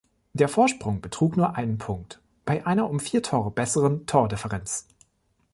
Der 0.33 0.47
Vorsprung 0.49 0.99
betrug 0.99 1.37
nur 1.37 1.55
einen 1.57 1.77
Punkt 1.77 2.23
bei 2.43 2.65
einer 2.65 2.89
um 2.89 2.99
vier 2.99 3.21
Tore 3.21 3.51
besseren 3.51 4.07
Tordifferenz. 4.07 4.87